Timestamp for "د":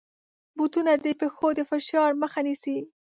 1.03-1.07, 1.57-1.59